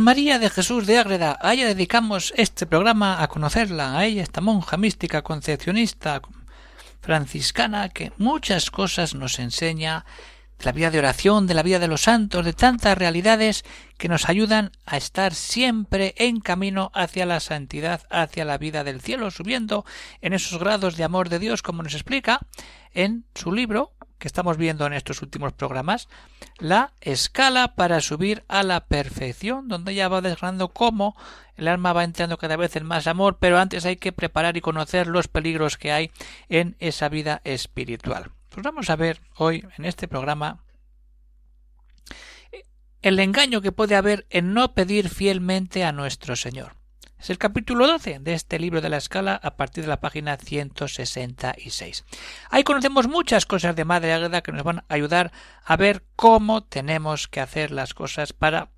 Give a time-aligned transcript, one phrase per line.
[0.00, 4.40] María de Jesús de Ágreda, a ella dedicamos este programa a conocerla, a ella, esta
[4.40, 6.22] monja mística concepcionista
[7.02, 10.06] franciscana que muchas cosas nos enseña
[10.58, 13.62] de la vida de oración, de la vida de los santos, de tantas realidades
[13.98, 19.02] que nos ayudan a estar siempre en camino hacia la santidad, hacia la vida del
[19.02, 19.84] cielo, subiendo
[20.22, 22.40] en esos grados de amor de Dios, como nos explica
[22.92, 26.08] en su libro que estamos viendo en estos últimos programas,
[26.58, 31.16] la escala para subir a la perfección, donde ella va desgranando cómo
[31.56, 34.60] el alma va entrando cada vez en más amor, pero antes hay que preparar y
[34.60, 36.12] conocer los peligros que hay
[36.48, 38.30] en esa vida espiritual.
[38.50, 40.60] Pues vamos a ver hoy en este programa
[43.02, 46.79] el engaño que puede haber en no pedir fielmente a nuestro Señor.
[47.20, 50.38] Es el capítulo 12 de este libro de la escala a partir de la página
[50.38, 52.06] 166.
[52.48, 55.30] Ahí conocemos muchas cosas de Madre Águeda que nos van a ayudar
[55.62, 58.70] a ver cómo tenemos que hacer las cosas para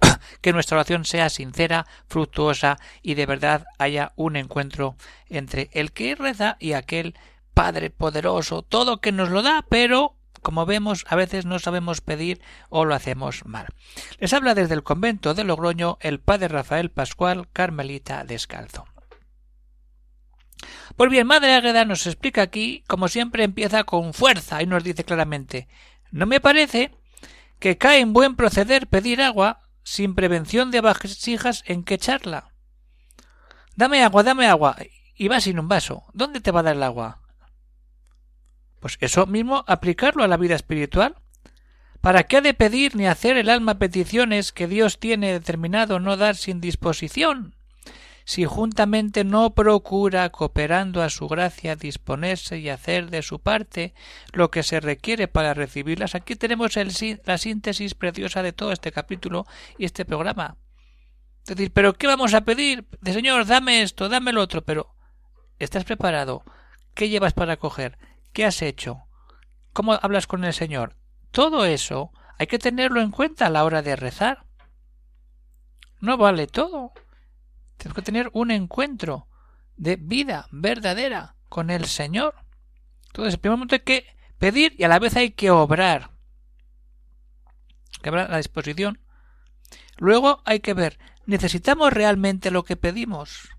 [0.40, 4.96] que nuestra oración sea sincera, fructuosa y de verdad haya un encuentro
[5.28, 7.14] entre el que reza y aquel
[7.54, 12.40] Padre poderoso, todo que nos lo da, pero como vemos, a veces no sabemos pedir
[12.68, 13.66] o lo hacemos mal.
[14.18, 18.86] Les habla desde el convento de Logroño el padre Rafael Pascual, Carmelita Descalzo.
[20.96, 25.04] Pues bien, Madre Águeda nos explica aquí, como siempre, empieza con fuerza y nos dice
[25.04, 25.68] claramente
[26.10, 26.90] No me parece
[27.58, 32.52] que cae en buen proceder pedir agua sin prevención de vasijas en que echarla.
[33.76, 34.76] Dame agua, dame agua.
[35.14, 36.04] Y va sin un vaso.
[36.12, 37.20] ¿Dónde te va a dar el agua?
[38.80, 41.14] Pues eso mismo aplicarlo a la vida espiritual.
[42.00, 46.16] ¿Para qué ha de pedir ni hacer el alma peticiones que Dios tiene determinado no
[46.16, 47.54] dar sin disposición?
[48.24, 53.92] Si juntamente no procura, cooperando a su gracia, disponerse y hacer de su parte
[54.32, 56.14] lo que se requiere para recibirlas.
[56.14, 59.46] Aquí tenemos la síntesis preciosa de todo este capítulo
[59.76, 60.56] y este programa.
[61.42, 62.86] Es decir, ¿pero qué vamos a pedir?
[63.04, 64.94] Señor, dame esto, dame lo otro, pero
[65.58, 66.44] ¿estás preparado?
[66.94, 67.98] ¿Qué llevas para coger?
[68.32, 69.06] ¿Qué has hecho?
[69.72, 70.96] ¿Cómo hablas con el Señor?
[71.30, 74.46] Todo eso hay que tenerlo en cuenta a la hora de rezar.
[76.00, 76.92] No vale todo.
[77.76, 79.28] Tenemos que tener un encuentro
[79.76, 82.34] de vida verdadera con el Señor.
[83.06, 84.06] Entonces, primer momento hay que
[84.38, 86.10] pedir y a la vez hay que obrar.
[88.02, 89.00] que habrá la disposición.
[89.98, 93.50] Luego hay que ver, ¿necesitamos realmente lo que pedimos?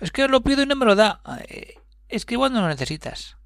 [0.00, 1.20] Es que lo pido y no me lo da.
[1.48, 1.74] Eh,
[2.08, 3.36] es que no lo necesitas.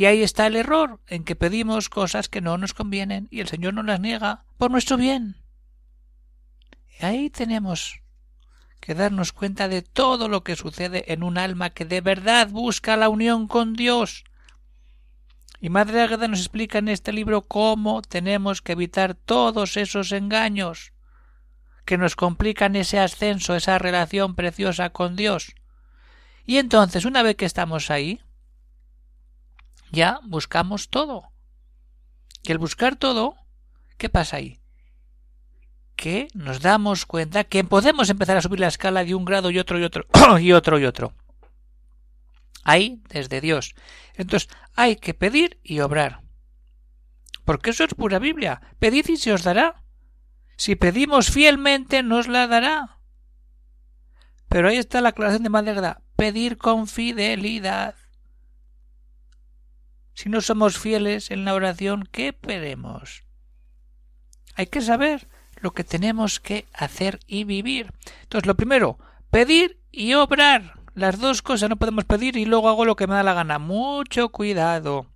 [0.00, 3.48] Y ahí está el error, en que pedimos cosas que no nos convienen y el
[3.48, 5.36] Señor nos las niega por nuestro bien.
[6.98, 8.00] Y ahí tenemos
[8.80, 12.96] que darnos cuenta de todo lo que sucede en un alma que de verdad busca
[12.96, 14.24] la unión con Dios.
[15.60, 20.94] Y Madre Águeda nos explica en este libro cómo tenemos que evitar todos esos engaños
[21.84, 25.54] que nos complican ese ascenso, esa relación preciosa con Dios.
[26.46, 28.22] Y entonces, una vez que estamos ahí,
[29.90, 31.30] ya buscamos todo.
[32.42, 33.34] Y el buscar todo,
[33.98, 34.60] ¿qué pasa ahí?
[35.96, 39.58] Que nos damos cuenta que podemos empezar a subir la escala de un grado y
[39.58, 40.06] otro y otro
[40.40, 41.12] y otro y otro.
[42.64, 43.74] Ahí, desde Dios.
[44.14, 46.22] Entonces, hay que pedir y obrar.
[47.44, 48.60] Porque eso es pura Biblia.
[48.78, 49.82] Pedid y se os dará.
[50.56, 52.98] Si pedimos fielmente, nos la dará.
[54.48, 56.02] Pero ahí está la aclaración de Madera.
[56.16, 57.94] Pedir con fidelidad.
[60.20, 63.22] Si no somos fieles en la oración, ¿qué pedimos?
[64.54, 65.30] Hay que saber
[65.62, 67.94] lo que tenemos que hacer y vivir.
[68.24, 68.98] Entonces, lo primero,
[69.30, 70.78] pedir y obrar.
[70.94, 73.58] Las dos cosas no podemos pedir y luego hago lo que me da la gana.
[73.58, 75.06] Mucho cuidado.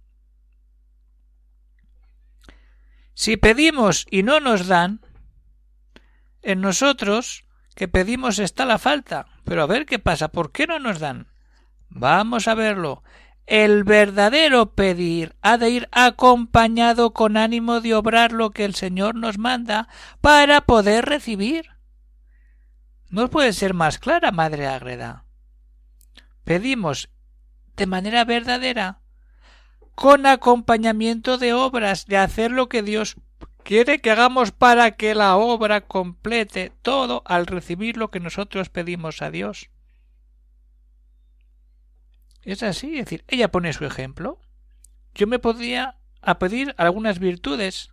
[3.12, 5.03] Si pedimos y no nos dan,
[6.41, 9.27] en nosotros que pedimos está la falta.
[9.45, 11.27] Pero a ver qué pasa, ¿por qué no nos dan?
[11.91, 13.03] Vamos a verlo.
[13.46, 19.14] El verdadero pedir ha de ir acompañado con ánimo de obrar lo que el Señor
[19.17, 19.88] nos manda
[20.20, 21.70] para poder recibir.
[23.11, 25.25] No puede ser más clara, Madre Ágreda.
[26.44, 27.11] Pedimos
[27.76, 29.00] de manera verdadera,
[29.94, 33.17] con acompañamiento de obras, de hacer lo que Dios
[33.62, 39.23] quiere que hagamos para que la obra complete todo al recibir lo que nosotros pedimos
[39.23, 39.70] a Dios.
[42.44, 44.38] Es así, es decir, ella pone su ejemplo.
[45.14, 47.91] Yo me podía a pedir algunas virtudes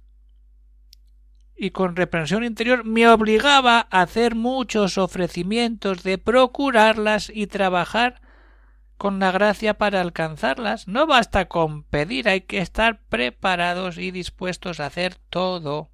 [1.55, 8.19] y con reprensión interior me obligaba a hacer muchos ofrecimientos de procurarlas y trabajar
[8.97, 10.87] con la gracia para alcanzarlas.
[10.87, 15.91] No basta con pedir, hay que estar preparados y dispuestos a hacer todo,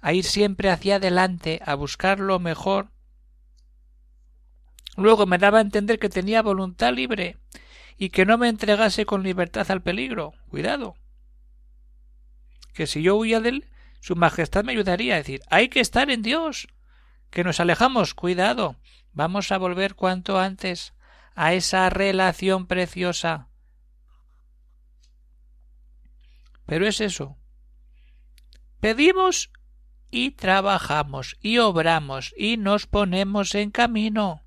[0.00, 2.93] a ir siempre hacia adelante, a buscar lo mejor.
[4.96, 7.36] Luego me daba a entender que tenía voluntad libre
[7.96, 10.34] y que no me entregase con libertad al peligro.
[10.48, 10.96] Cuidado.
[12.72, 13.70] Que si yo huía de él,
[14.00, 16.68] su Majestad me ayudaría a decir hay que estar en Dios.
[17.30, 18.14] Que nos alejamos.
[18.14, 18.76] Cuidado.
[19.12, 20.94] Vamos a volver cuanto antes
[21.34, 23.48] a esa relación preciosa.
[26.66, 27.36] Pero es eso.
[28.80, 29.50] Pedimos
[30.10, 34.43] y trabajamos y obramos y nos ponemos en camino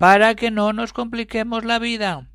[0.00, 2.30] para que no nos compliquemos la vida.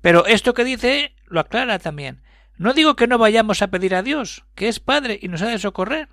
[0.00, 2.22] Pero esto que dice lo aclara también.
[2.56, 5.48] No digo que no vayamos a pedir a Dios, que es Padre y nos ha
[5.48, 6.08] de socorrer.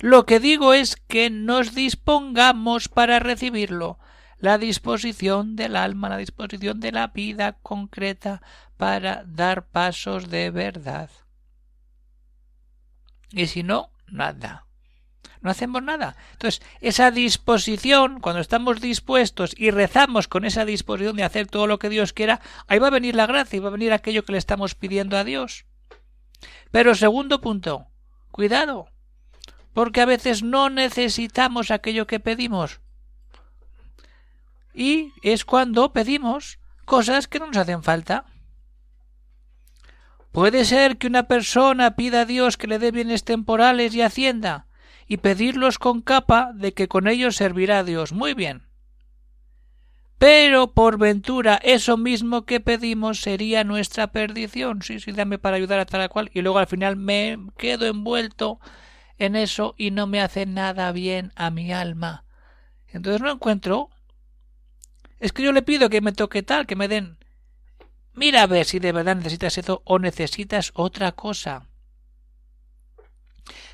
[0.00, 4.00] Lo que digo es que nos dispongamos para recibirlo,
[4.38, 8.42] la disposición del alma, la disposición de la vida concreta
[8.76, 11.10] para dar pasos de verdad.
[13.30, 14.66] Y si no, nada.
[15.40, 16.16] No hacemos nada.
[16.32, 21.78] Entonces, esa disposición, cuando estamos dispuestos y rezamos con esa disposición de hacer todo lo
[21.78, 24.32] que Dios quiera, ahí va a venir la gracia y va a venir aquello que
[24.32, 25.64] le estamos pidiendo a Dios.
[26.70, 27.88] Pero segundo punto,
[28.30, 28.88] cuidado,
[29.72, 32.80] porque a veces no necesitamos aquello que pedimos.
[34.74, 38.26] Y es cuando pedimos cosas que no nos hacen falta.
[40.32, 44.66] Puede ser que una persona pida a Dios que le dé bienes temporales y hacienda,
[45.10, 48.12] y pedirlos con capa de que con ellos servirá a Dios.
[48.12, 48.62] Muy bien.
[50.18, 54.82] Pero por ventura eso mismo que pedimos sería nuestra perdición.
[54.82, 56.30] Sí, sí, dame para ayudar a tal cual.
[56.32, 58.60] Y luego al final me quedo envuelto
[59.18, 62.24] en eso y no me hace nada bien a mi alma.
[62.86, 63.90] Entonces no encuentro.
[65.18, 67.18] Es que yo le pido que me toque tal, que me den.
[68.14, 71.66] Mira a ver si de verdad necesitas eso o necesitas otra cosa.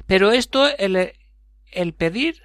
[0.07, 1.13] Pero esto, el,
[1.73, 2.43] el pedir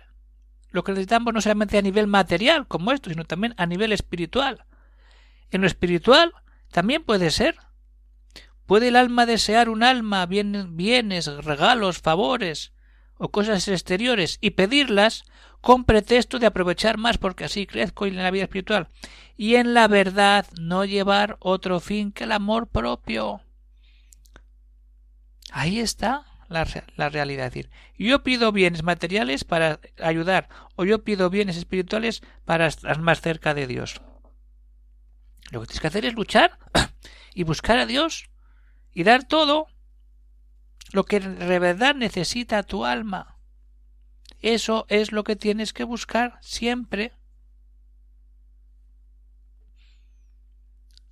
[0.71, 4.65] lo que necesitamos no solamente a nivel material como esto, sino también a nivel espiritual.
[5.51, 6.33] En lo espiritual
[6.71, 7.57] también puede ser.
[8.65, 12.71] ¿Puede el alma desear un alma, bienes, regalos, favores
[13.17, 15.25] o cosas exteriores y pedirlas
[15.59, 18.87] con pretexto de aprovechar más porque así crezco en la vida espiritual
[19.35, 23.41] y en la verdad no llevar otro fin que el amor propio?
[25.51, 27.47] Ahí está la, realidad.
[27.47, 32.99] Es decir, yo pido bienes materiales para ayudar o yo pido bienes espirituales para estar
[32.99, 34.01] más cerca de Dios.
[35.51, 36.59] Lo que tienes que hacer es luchar
[37.33, 38.29] y buscar a Dios
[38.93, 39.67] y dar todo
[40.91, 43.37] lo que de verdad necesita tu alma.
[44.39, 47.13] Eso es lo que tienes que buscar siempre.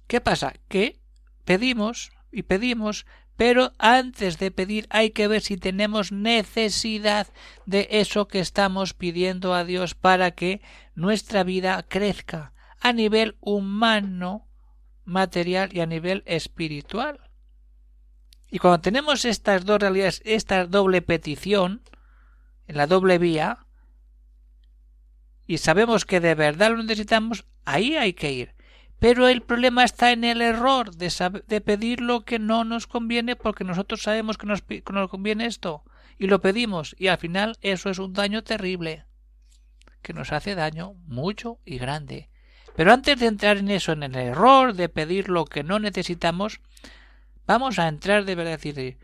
[0.08, 0.54] ¿Qué pasa?
[0.68, 1.00] Que
[1.46, 3.06] pedimos y pedimos,
[3.40, 7.28] pero antes de pedir hay que ver si tenemos necesidad
[7.66, 10.62] de eso que estamos pidiendo a Dios para que
[10.94, 14.50] nuestra vida crezca a nivel humano,
[15.06, 17.22] material y a nivel espiritual.
[18.52, 21.82] Y cuando tenemos estas dos realidades, esta doble petición,
[22.68, 23.60] en la doble vía,
[25.48, 28.56] y sabemos que de verdad lo necesitamos, ahí hay que ir.
[29.00, 33.38] Pero el problema está en el error de, de pedir lo que no nos conviene
[33.38, 35.84] porque nosotros sabemos que nos, nos conviene esto
[36.18, 39.06] y lo pedimos y al final eso es un daño terrible
[40.02, 42.30] que nos hace daño mucho y grande.
[42.76, 46.60] Pero antes de entrar en eso, en el error de pedir lo que no necesitamos,
[47.48, 48.98] vamos a entrar de verdad decir,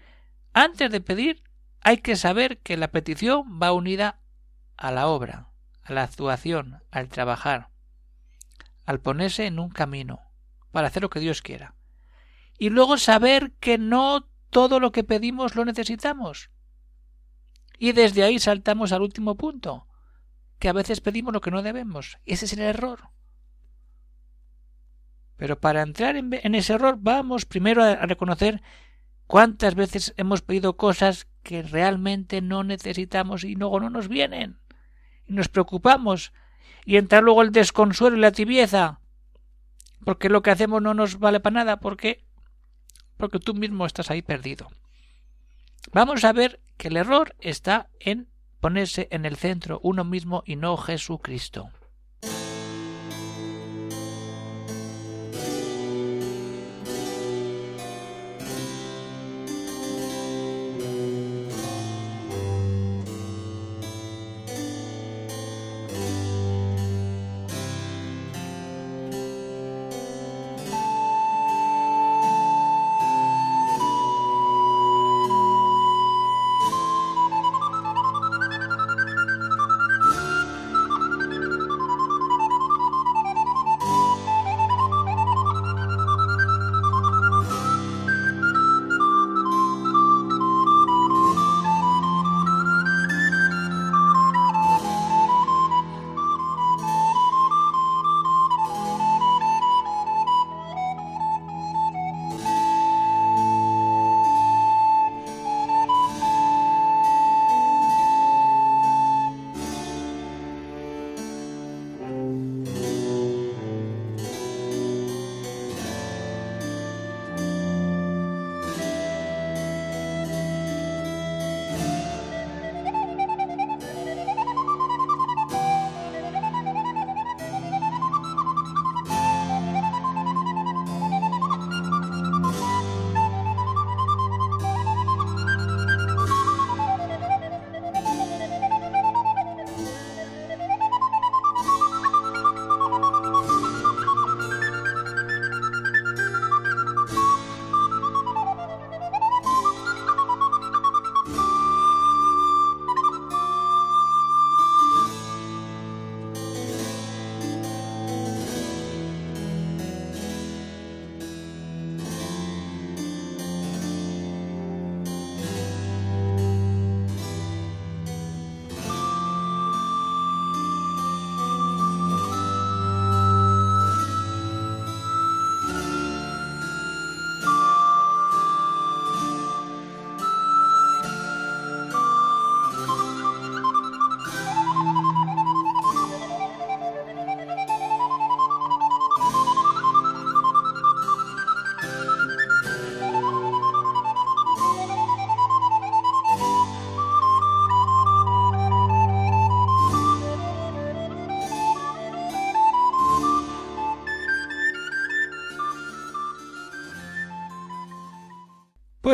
[0.54, 1.42] antes de pedir
[1.82, 4.20] hay que saber que la petición va unida
[4.76, 5.48] a la obra,
[5.84, 7.70] a la actuación, al trabajar
[8.86, 10.22] al ponerse en un camino
[10.72, 11.76] para hacer lo que Dios quiera.
[12.58, 16.50] Y luego saber que no todo lo que pedimos lo necesitamos.
[17.78, 19.88] Y desde ahí saltamos al último punto,
[20.60, 22.18] que a veces pedimos lo que no debemos.
[22.26, 23.10] Ese es el error.
[25.38, 28.62] Pero para entrar en, ese error vamos primero a reconocer
[29.28, 34.60] cuántas veces hemos pedido cosas que realmente no necesitamos y luego no nos vienen.
[35.28, 36.32] Y nos preocupamos
[36.86, 39.00] y entrar luego el desconsuelo y la tibieza,
[40.06, 42.24] porque lo que hacemos no nos vale para nada, porque
[43.18, 44.70] porque tú mismo estás ahí perdido.
[45.92, 48.28] Vamos a ver que el error está en
[48.60, 51.70] ponerse en el centro uno mismo y no Jesucristo.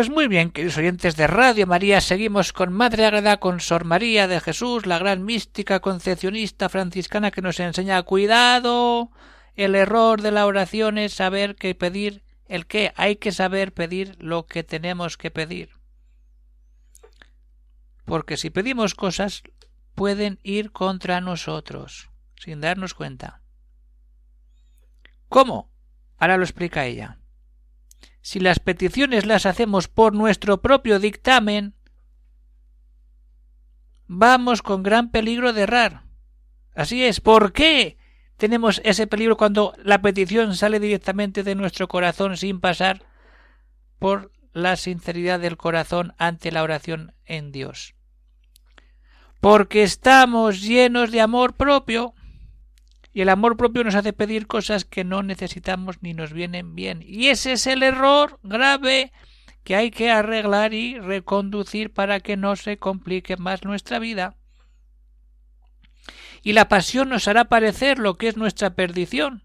[0.02, 4.28] Pues muy bien, queridos oyentes de Radio María, seguimos con Madre Agreda, con Sor María
[4.28, 9.12] de Jesús, la gran mística concepcionista franciscana que nos enseña cuidado.
[9.54, 14.16] El error de la oración es saber qué pedir, el qué, hay que saber pedir
[14.18, 15.70] lo que tenemos que pedir.
[18.04, 19.44] Porque si pedimos cosas,
[19.94, 23.44] pueden ir contra nosotros, sin darnos cuenta.
[25.30, 25.70] ¿Cómo?
[26.18, 27.21] Ahora lo explica ella
[28.22, 31.74] si las peticiones las hacemos por nuestro propio dictamen,
[34.08, 36.04] vamos con gran peligro de errar.
[36.76, 37.20] Así es.
[37.20, 37.98] ¿Por qué
[38.38, 43.04] tenemos ese peligro cuando la petición sale directamente de nuestro corazón sin pasar
[44.00, 47.96] por la sinceridad del corazón ante la oración en Dios?
[49.40, 52.14] Porque estamos llenos de amor propio
[53.14, 57.04] y el amor propio nos hace pedir cosas que no necesitamos ni nos vienen bien.
[57.06, 59.12] Y ese es el error grave
[59.64, 64.36] que hay que arreglar y reconducir para que no se complique más nuestra vida.
[66.42, 69.44] Y la pasión nos hará parecer lo que es nuestra perdición,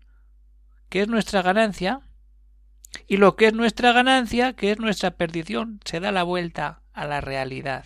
[0.89, 2.01] que es nuestra ganancia,
[3.07, 7.07] y lo que es nuestra ganancia, que es nuestra perdición, se da la vuelta a
[7.07, 7.85] la realidad.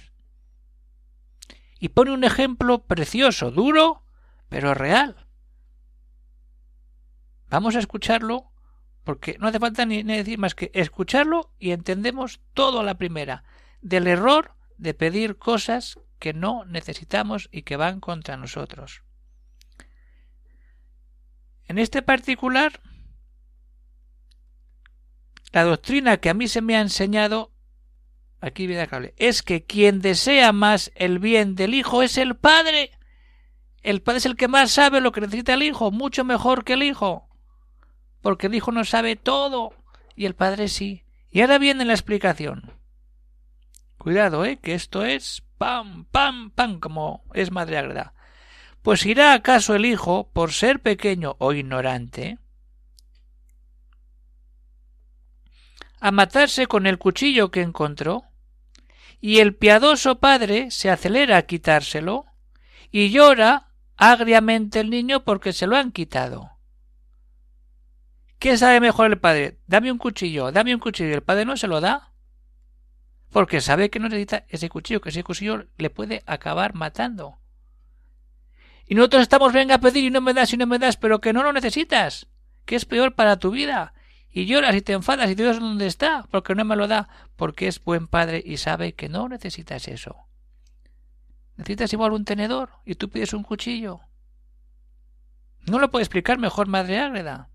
[1.80, 4.04] Y pone un ejemplo precioso, duro,
[4.48, 5.26] pero real.
[7.50, 8.50] Vamos a escucharlo
[9.04, 13.44] porque no hace falta ni, decir más que escucharlo y entendemos todo a la primera
[13.82, 19.02] del error de pedir cosas que no necesitamos y que van contra nosotros.
[21.66, 22.80] En este particular,
[25.52, 27.52] la doctrina que a mí se me ha enseñado,
[28.40, 32.92] aquí viene cable, es que quien desea más el bien del hijo es el padre.
[33.82, 36.74] El padre es el que más sabe lo que necesita el hijo, mucho mejor que
[36.74, 37.29] el hijo
[38.22, 39.74] porque el Hijo no sabe todo
[40.16, 41.04] y el Padre sí.
[41.30, 42.72] Y ahora viene la explicación.
[43.98, 48.14] Cuidado, eh, que esto es pam, pam, pam, como es Madre Agreda.
[48.82, 52.38] Pues irá acaso el Hijo, por ser pequeño o ignorante,
[56.00, 58.24] a matarse con el cuchillo que encontró,
[59.20, 62.24] y el piadoso padre se acelera a quitárselo,
[62.90, 66.50] y llora agriamente el niño porque se lo han quitado.
[68.40, 69.58] ¿Qué sabe mejor el padre?
[69.66, 71.14] Dame un cuchillo, dame un cuchillo.
[71.14, 72.14] El padre no se lo da.
[73.28, 77.38] Porque sabe que no necesita ese cuchillo, que ese cuchillo le puede acabar matando.
[78.86, 81.20] Y nosotros estamos, venga a pedir y no me das y no me das, pero
[81.20, 82.28] que no lo necesitas,
[82.64, 83.92] que es peor para tu vida.
[84.30, 87.68] Y lloras y te enfadas y ves dónde está, porque no me lo da, porque
[87.68, 90.16] es buen padre y sabe que no necesitas eso.
[91.58, 94.00] Necesitas igual un tenedor y tú pides un cuchillo.
[95.68, 97.49] No lo puede explicar mejor Madre Ágreda.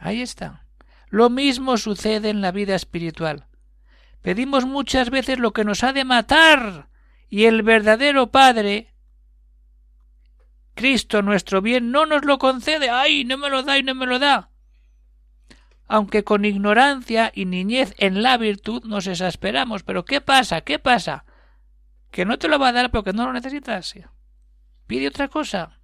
[0.00, 0.64] Ahí está.
[1.08, 3.46] Lo mismo sucede en la vida espiritual.
[4.22, 6.88] Pedimos muchas veces lo que nos ha de matar
[7.28, 8.94] y el verdadero Padre,
[10.74, 12.90] Cristo nuestro bien, no nos lo concede.
[12.90, 13.24] ¡Ay!
[13.24, 14.50] No me lo da y no me lo da.
[15.86, 19.82] Aunque con ignorancia y niñez en la virtud nos exasperamos.
[19.82, 20.62] Pero ¿qué pasa?
[20.62, 21.24] ¿Qué pasa?
[22.10, 23.94] Que no te lo va a dar porque no lo necesitas.
[24.86, 25.79] Pide otra cosa.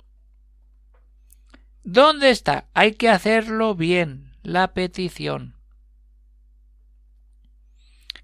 [1.86, 2.66] ¿Dónde está?
[2.74, 5.54] Hay que hacerlo bien, la petición.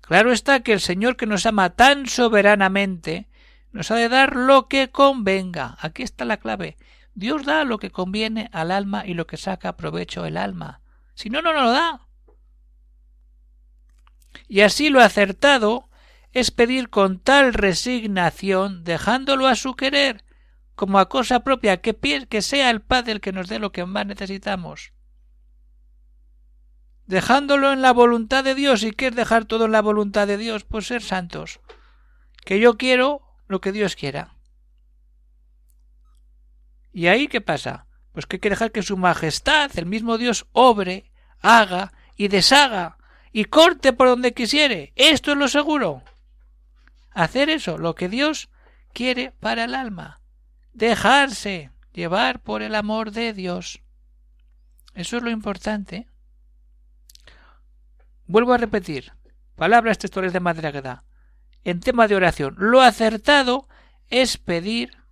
[0.00, 3.28] Claro está que el Señor que nos ama tan soberanamente
[3.70, 5.76] nos ha de dar lo que convenga.
[5.78, 6.76] Aquí está la clave.
[7.14, 10.80] Dios da lo que conviene al alma y lo que saca provecho el alma.
[11.14, 12.00] Si no, no nos lo da.
[14.48, 15.88] Y así lo acertado
[16.32, 20.24] es pedir con tal resignación, dejándolo a su querer,
[20.82, 21.94] como a cosa propia, que,
[22.28, 24.92] que sea el Padre el que nos dé lo que más necesitamos
[27.06, 28.82] dejándolo en la voluntad de Dios.
[28.82, 30.64] ¿Y qué es dejar todo en la voluntad de Dios?
[30.64, 31.60] Pues ser santos.
[32.44, 34.34] Que yo quiero lo que Dios quiera.
[36.92, 37.86] ¿Y ahí qué pasa?
[38.12, 42.98] Pues que hay que dejar que su majestad, el mismo Dios, obre, haga y deshaga
[43.30, 44.92] y corte por donde quisiere.
[44.96, 46.02] Esto es lo seguro.
[47.12, 48.48] Hacer eso, lo que Dios
[48.92, 50.21] quiere para el alma.
[50.72, 53.82] Dejarse llevar por el amor de Dios.
[54.94, 56.06] Eso es lo importante.
[58.26, 59.12] Vuelvo a repetir,
[59.56, 61.04] palabras textuales de Madre Agueda.
[61.64, 63.68] En tema de oración, lo acertado
[64.08, 65.02] es pedir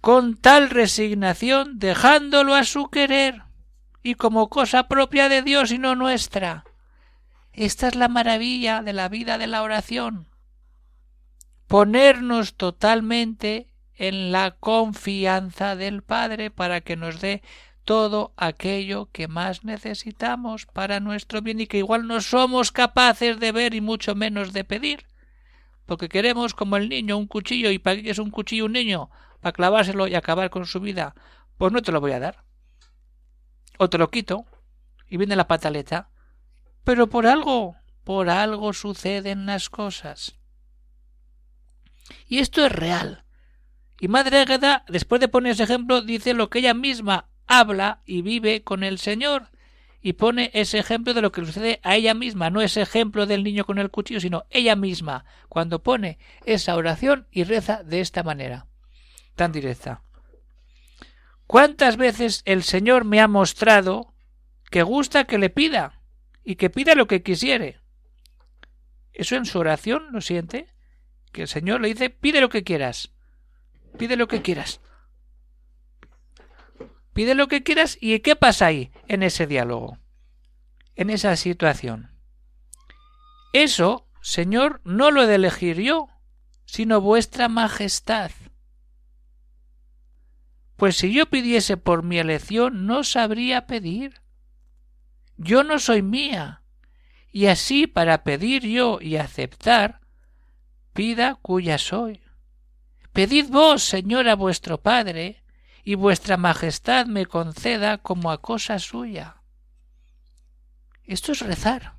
[0.00, 3.44] con tal resignación, dejándolo a su querer
[4.02, 6.64] y como cosa propia de Dios y no nuestra.
[7.52, 10.31] Esta es la maravilla de la vida de la oración.
[11.72, 17.42] Ponernos totalmente en la confianza del Padre para que nos dé
[17.86, 23.52] todo aquello que más necesitamos para nuestro bien y que igual no somos capaces de
[23.52, 25.06] ver y mucho menos de pedir.
[25.86, 29.08] Porque queremos, como el niño, un cuchillo y para qué es un cuchillo un niño,
[29.40, 31.14] para clavárselo y acabar con su vida.
[31.56, 32.44] Pues no te lo voy a dar.
[33.78, 34.44] O te lo quito
[35.08, 36.10] y viene la pataleta.
[36.84, 40.41] Pero por algo, por algo suceden las cosas.
[42.28, 43.24] Y esto es real.
[44.00, 48.22] Y Madre Águeda, después de poner ese ejemplo, dice lo que ella misma habla y
[48.22, 49.50] vive con el Señor
[50.00, 53.44] y pone ese ejemplo de lo que sucede a ella misma, no ese ejemplo del
[53.44, 58.24] niño con el cuchillo, sino ella misma, cuando pone esa oración y reza de esta
[58.24, 58.66] manera,
[59.36, 60.02] tan directa.
[61.46, 64.12] ¿Cuántas veces el Señor me ha mostrado
[64.70, 66.00] que gusta que le pida
[66.42, 67.78] y que pida lo que quisiere?
[69.12, 70.66] Eso en su oración lo siente,
[71.32, 73.12] que el Señor le dice pide lo que quieras,
[73.98, 74.80] pide lo que quieras.
[77.14, 79.98] Pide lo que quieras y ¿qué pasa ahí en ese diálogo?
[80.94, 82.10] En esa situación.
[83.52, 86.08] Eso, Señor, no lo he de elegir yo,
[86.64, 88.30] sino vuestra majestad.
[90.76, 94.22] Pues si yo pidiese por mi elección, no sabría pedir.
[95.36, 96.62] Yo no soy mía,
[97.30, 100.01] y así para pedir yo y aceptar,
[100.92, 102.22] pida cuya soy.
[103.12, 105.42] Pedid vos, Señor, a vuestro Padre,
[105.84, 109.36] y vuestra majestad me conceda como a cosa suya.
[111.04, 111.94] Esto es rezar.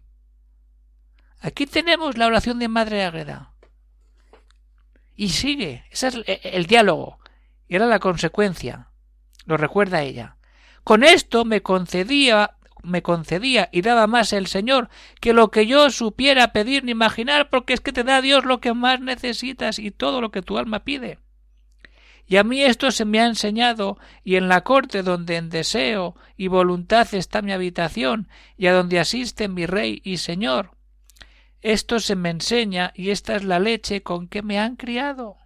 [1.41, 3.51] Aquí tenemos la oración de Madre Águeda.
[5.15, 7.19] Y sigue, ese es el diálogo,
[7.67, 8.89] y era la consecuencia,
[9.45, 10.37] lo recuerda ella.
[10.83, 15.89] Con esto me concedía me concedía y daba más el Señor que lo que yo
[15.89, 19.91] supiera pedir ni imaginar, porque es que te da Dios lo que más necesitas y
[19.91, 21.19] todo lo que tu alma pide.
[22.25, 26.15] Y a mí esto se me ha enseñado, y en la corte donde en deseo
[26.37, 30.71] y voluntad está mi habitación, y a donde asiste mi Rey y Señor.
[31.61, 35.37] Esto se me enseña, y esta es la leche con que me han criado.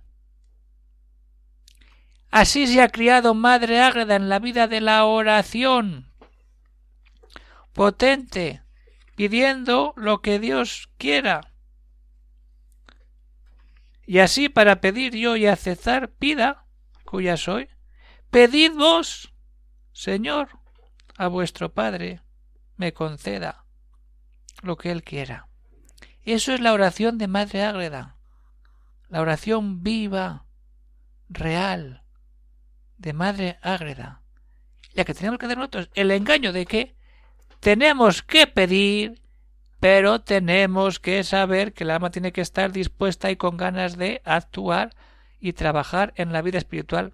[2.30, 6.07] Así se ha criado Madre Ágreda en la vida de la oración.
[7.78, 8.63] Potente,
[9.16, 11.54] pidiendo lo que Dios quiera.
[14.08, 16.66] Y así para pedir yo y aceptar, pida,
[17.06, 17.70] cuya soy,
[18.32, 19.32] pedid vos,
[19.92, 20.50] Señor,
[21.18, 22.22] a vuestro Padre,
[22.78, 23.66] me conceda
[24.63, 25.48] lo que Él quiera.
[26.24, 28.18] Eso es la oración de Madre Ágreda,
[29.08, 30.48] la oración viva,
[31.30, 32.04] real,
[32.98, 34.24] de Madre Ágreda.
[34.96, 36.97] Ya que tenemos que dar nosotros el engaño de que
[37.60, 39.22] tenemos que pedir
[39.80, 44.22] pero tenemos que saber que el alma tiene que estar dispuesta y con ganas de
[44.26, 44.96] actuar
[45.39, 47.13] y trabajar en la vida espiritual.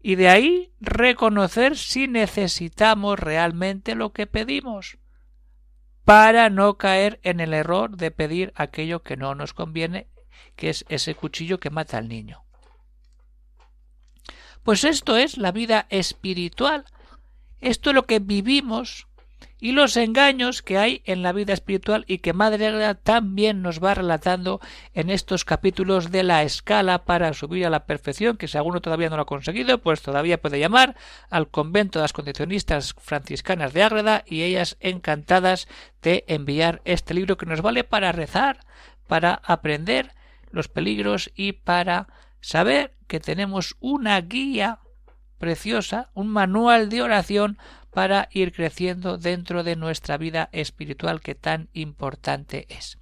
[0.00, 4.98] Y de ahí reconocer si necesitamos realmente lo que pedimos,
[6.04, 10.06] para no caer en el error de pedir aquello que no nos conviene,
[10.54, 12.44] que es ese cuchillo que mata al niño.
[14.62, 16.84] Pues esto es la vida espiritual,
[17.60, 19.08] esto es lo que vivimos
[19.60, 23.82] y los engaños que hay en la vida espiritual y que Madre Agra también nos
[23.82, 24.60] va relatando
[24.94, 29.10] en estos capítulos de la escala para subir a la perfección, que si alguno todavía
[29.10, 30.96] no lo ha conseguido, pues todavía puede llamar
[31.28, 35.66] al convento de las condicionistas franciscanas de Ágreda y ellas encantadas
[36.02, 38.60] de enviar este libro que nos vale para rezar,
[39.08, 40.14] para aprender
[40.50, 42.06] los peligros y para
[42.40, 44.78] saber que tenemos una guía
[45.38, 47.58] preciosa, un manual de oración
[47.92, 52.98] para ir creciendo dentro de nuestra vida espiritual que tan importante es.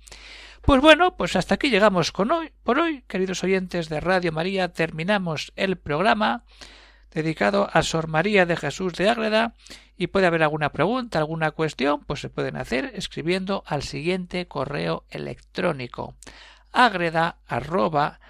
[0.62, 2.52] Pues bueno, pues hasta aquí llegamos con hoy.
[2.62, 6.44] Por hoy, queridos oyentes de Radio María, terminamos el programa
[7.12, 9.54] dedicado a Sor María de Jesús de Ágreda
[9.96, 15.04] y puede haber alguna pregunta, alguna cuestión, pues se pueden hacer escribiendo al siguiente correo
[15.10, 16.14] electrónico
[16.76, 18.20] agreda arroba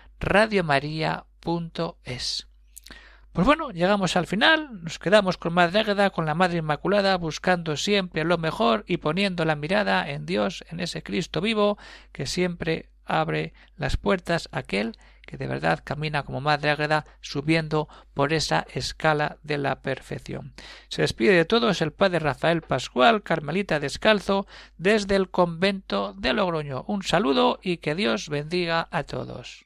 [3.37, 7.77] pues bueno, llegamos al final, nos quedamos con Madre Águeda, con la Madre Inmaculada, buscando
[7.77, 11.77] siempre lo mejor y poniendo la mirada en Dios, en ese Cristo vivo,
[12.12, 14.96] que siempre abre las puertas a aquel
[15.27, 20.55] que de verdad camina como Madre Águeda, subiendo por esa escala de la perfección.
[20.88, 24.46] Se despide de todos el Padre Rafael Pascual, Carmelita Descalzo,
[24.79, 26.85] desde el convento de Logroño.
[26.87, 29.65] Un saludo y que Dios bendiga a todos.